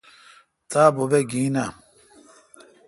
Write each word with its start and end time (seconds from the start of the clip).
تا 0.71 0.81
بوبے 0.95 1.21
گین 1.31 1.55
اے۔ 1.61 1.67